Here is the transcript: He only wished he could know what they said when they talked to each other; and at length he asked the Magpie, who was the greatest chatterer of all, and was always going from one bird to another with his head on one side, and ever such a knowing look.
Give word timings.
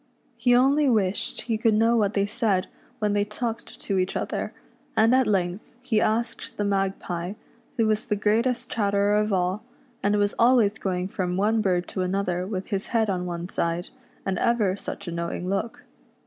He 0.35 0.55
only 0.55 0.89
wished 0.89 1.41
he 1.41 1.59
could 1.59 1.75
know 1.75 1.95
what 1.95 2.15
they 2.15 2.25
said 2.25 2.65
when 2.97 3.13
they 3.13 3.23
talked 3.23 3.79
to 3.81 3.99
each 3.99 4.17
other; 4.17 4.51
and 4.97 5.13
at 5.13 5.27
length 5.27 5.73
he 5.79 6.01
asked 6.01 6.57
the 6.57 6.63
Magpie, 6.65 7.33
who 7.77 7.85
was 7.85 8.03
the 8.03 8.15
greatest 8.15 8.67
chatterer 8.71 9.13
of 9.15 9.31
all, 9.31 9.63
and 10.01 10.15
was 10.17 10.33
always 10.39 10.79
going 10.79 11.07
from 11.07 11.37
one 11.37 11.61
bird 11.61 11.87
to 11.89 12.01
another 12.01 12.47
with 12.47 12.69
his 12.69 12.87
head 12.87 13.11
on 13.11 13.27
one 13.27 13.47
side, 13.47 13.89
and 14.25 14.39
ever 14.39 14.75
such 14.75 15.07
a 15.07 15.11
knowing 15.11 15.47
look. 15.47 15.83